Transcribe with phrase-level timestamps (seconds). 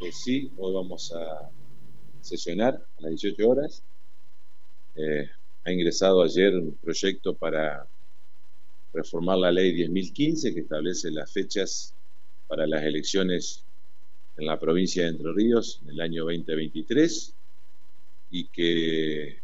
[0.00, 1.50] Eh, sí, hoy vamos a
[2.20, 3.82] sesionar a las 18 horas.
[4.94, 5.28] Eh,
[5.64, 7.84] ha ingresado ayer un proyecto para
[8.92, 11.94] reformar la ley 10.015 que establece las fechas
[12.46, 13.64] para las elecciones
[14.36, 17.34] en la provincia de Entre Ríos en el año 2023
[18.30, 19.40] y que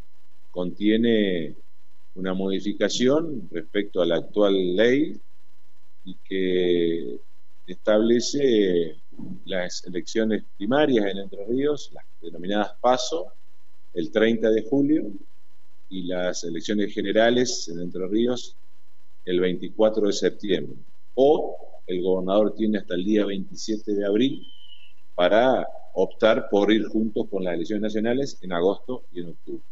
[0.52, 1.56] contiene
[2.14, 5.20] una modificación respecto a la actual ley
[6.04, 7.18] y que
[7.66, 9.00] establece
[9.44, 13.32] las elecciones primarias en Entre Ríos, las denominadas PASO,
[13.92, 15.12] el 30 de julio,
[15.88, 18.56] y las elecciones generales en Entre Ríos
[19.24, 20.76] el 24 de septiembre.
[21.14, 21.56] O
[21.86, 24.46] el gobernador tiene hasta el día 27 de abril
[25.14, 29.62] para optar por ir juntos con las elecciones nacionales en agosto y en octubre.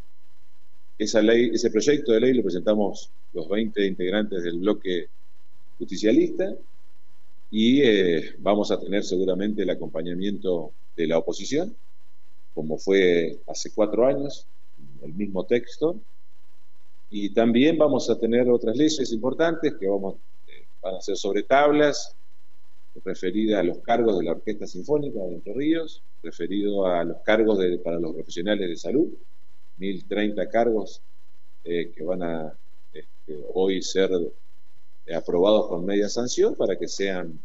[0.98, 5.09] Esa ley, ese proyecto de ley lo presentamos los 20 integrantes del bloque
[5.79, 6.55] justicialista
[7.55, 11.77] y eh, vamos a tener seguramente el acompañamiento de la oposición,
[12.55, 14.47] como fue hace cuatro años,
[15.03, 16.00] el mismo texto,
[17.11, 20.14] y también vamos a tener otras leyes importantes que vamos,
[20.48, 22.17] eh, van a ser sobre tablas,
[23.05, 27.59] referidas a los cargos de la Orquesta Sinfónica de Entre Ríos, referido a los cargos
[27.59, 29.09] de, para los profesionales de salud,
[29.77, 31.03] 1030 cargos
[31.64, 32.59] eh, que van a
[32.94, 34.11] este, hoy ser
[35.14, 37.39] aprobados con media sanción para que sean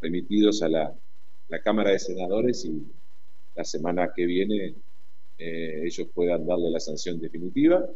[0.00, 0.94] remitidos a la,
[1.64, 2.86] Cámara de Senadores y
[3.54, 4.74] la semana que viene
[5.38, 7.86] eh, ellos puedan darle la sanción definitiva.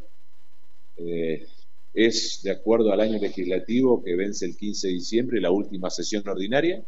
[0.96, 1.46] Eh,
[1.92, 6.27] es de acuerdo al año legislativo que vence el 15 de diciembre la última sesión
[6.27, 6.82] ordinaria.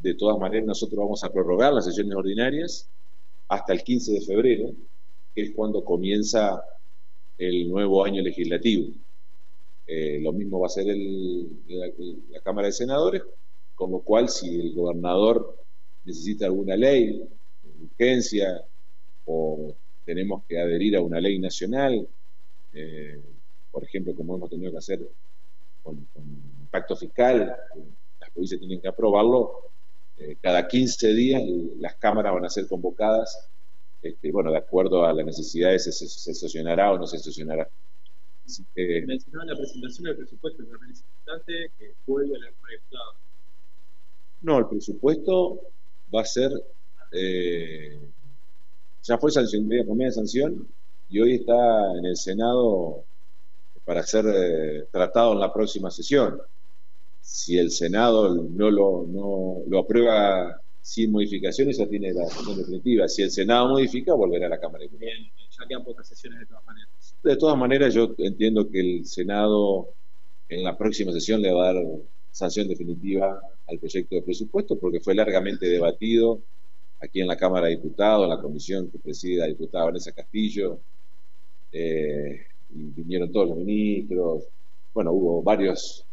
[0.00, 2.88] De todas maneras, nosotros vamos a prorrogar las sesiones ordinarias
[3.48, 4.72] hasta el 15 de febrero,
[5.34, 6.62] que es cuando comienza
[7.36, 8.92] el nuevo año legislativo.
[9.92, 13.24] Eh, lo mismo va a ser la, Cámara de Senadores,
[13.74, 15.58] con lo cual si el gobernador
[16.04, 17.20] necesita alguna ley,
[17.82, 18.64] urgencia,
[19.24, 19.74] o
[20.04, 22.06] tenemos que adherir a una ley nacional,
[22.72, 23.20] eh,
[23.72, 25.00] por ejemplo, como hemos tenido que hacer
[25.82, 27.56] con, el pacto fiscal,
[28.20, 29.72] las provincias tienen que aprobarlo,
[30.18, 31.42] eh, cada 15 días
[31.80, 33.50] las cámaras van a ser convocadas,
[34.00, 37.68] este, bueno, de acuerdo a las necesidades se, se sesionará o no se sesionará.
[39.06, 43.14] Mencionaba la presentación del presupuesto, también es importante que vuelva al proyectado.
[44.42, 45.60] No, el presupuesto
[46.14, 46.50] va a ser,
[47.12, 48.00] eh,
[49.02, 50.66] ya fue sancionado, primera sanción
[51.08, 53.04] y hoy está en el Senado
[53.84, 56.40] para ser eh, tratado en la próxima sesión.
[57.20, 63.08] Si el Senado no lo, no, lo aprueba sin modificaciones, ya tiene la sesión definitiva.
[63.08, 66.46] Si el Senado modifica, volverá a la Cámara de Bien, ya quedan pocas sesiones de
[66.46, 66.90] todas maneras.
[67.22, 69.94] De todas maneras, yo entiendo que el Senado
[70.48, 71.84] en la próxima sesión le va a dar
[72.30, 76.42] sanción definitiva al proyecto de presupuesto porque fue largamente debatido
[77.00, 80.80] aquí en la Cámara de Diputados, en la comisión que preside la diputada Vanessa Castillo,
[81.72, 84.44] eh, y vinieron todos los ministros,
[84.94, 86.06] bueno, hubo varias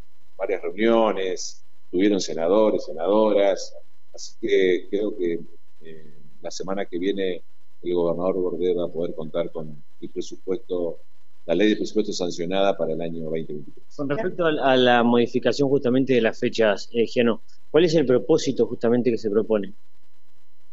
[0.62, 3.76] reuniones, tuvieron senadores, senadoras,
[4.14, 5.40] así que creo que
[5.82, 7.44] eh, la semana que viene
[7.82, 11.00] el gobernador Bordet va a poder contar con el presupuesto,
[11.46, 13.96] la ley de presupuesto sancionada para el año 2023.
[13.96, 17.42] Con respecto a la modificación justamente de las fechas, eh, Giano,
[17.72, 19.74] ¿cuál es el propósito justamente que se propone?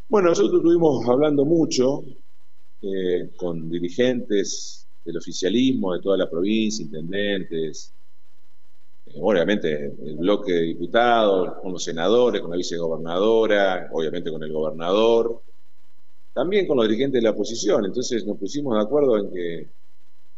[0.09, 2.05] Bueno, nosotros estuvimos hablando mucho
[2.83, 7.95] eh, con dirigentes del oficialismo de toda la provincia, intendentes,
[9.07, 14.53] eh, obviamente el bloque de diputados, con los senadores, con la vicegobernadora, obviamente con el
[14.53, 15.43] gobernador,
[16.35, 17.87] también con los dirigentes de la oposición.
[17.87, 19.69] Entonces nos pusimos de acuerdo en que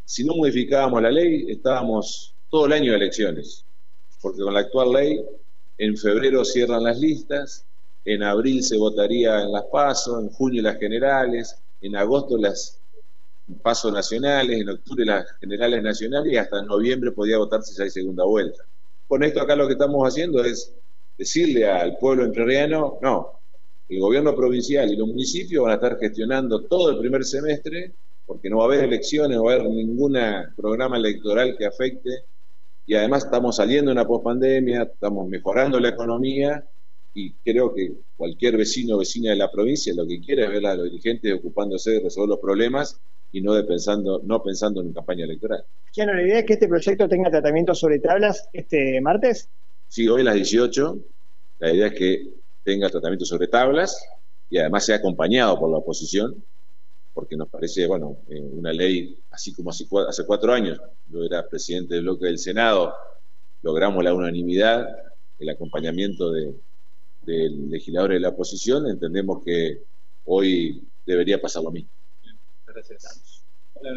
[0.05, 3.65] si no modificábamos la ley, estábamos todo el año de elecciones,
[4.21, 5.25] porque con la actual ley,
[5.79, 7.65] en febrero cierran las listas,
[8.05, 12.79] en abril se votaría en las PASO, en junio las generales, en agosto las
[13.63, 18.25] PASO nacionales, en octubre las generales nacionales y hasta noviembre podía votarse si hay segunda
[18.25, 18.63] vuelta.
[19.09, 20.73] Con esto acá lo que estamos haciendo es
[21.19, 23.41] decirle al pueblo entrerriano, no,
[23.89, 27.95] el gobierno provincial y los municipios van a estar gestionando todo el primer semestre,
[28.25, 30.19] porque no va a haber elecciones, no va a haber ningún
[30.57, 32.11] programa electoral que afecte,
[32.85, 36.65] y además estamos saliendo de una pospandemia, estamos mejorando la economía,
[37.15, 40.67] y creo que cualquier vecino o vecina de la provincia lo que quiere es ver
[40.67, 43.01] a los dirigentes ocupándose de resolver los problemas
[43.33, 45.65] y no de pensando, no pensando en campaña electoral.
[45.97, 49.49] ¿la idea es que este proyecto tenga tratamiento sobre tablas este martes?
[49.89, 50.99] Sí, hoy a las 18.
[51.61, 52.29] La idea es que
[52.67, 53.97] tenga tratamiento sobre tablas
[54.51, 56.45] y además sea acompañado por la oposición,
[57.15, 61.49] porque nos parece, bueno, eh, una ley, así como hace, hace cuatro años, yo era
[61.49, 62.93] presidente del bloque del Senado,
[63.63, 64.85] logramos la unanimidad,
[65.39, 66.55] el acompañamiento de,
[67.23, 69.83] de legisladores de la oposición, entendemos que
[70.25, 71.91] hoy debería pasar lo mismo.
[72.67, 73.45] Gracias.
[73.75, 73.93] Hola,